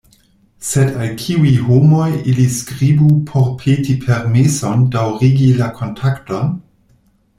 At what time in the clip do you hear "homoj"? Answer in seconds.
1.65-2.07